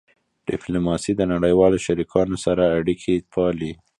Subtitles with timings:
[0.47, 3.71] ډیپلوماسي د نړیوالو شریکانو سره اړیکې پالي.